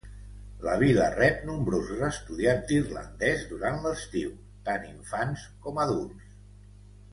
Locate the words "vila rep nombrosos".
0.83-2.01